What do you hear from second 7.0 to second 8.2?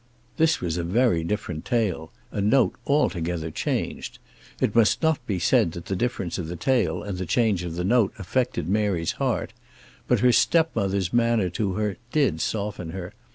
and the change of the note